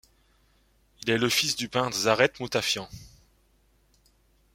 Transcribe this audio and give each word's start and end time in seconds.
Il 1.03 1.11
est 1.11 1.19
le 1.19 1.29
fils 1.29 1.55
du 1.55 1.69
peintre 1.69 1.95
Zareh 1.95 2.33
Mutafian. 2.39 2.89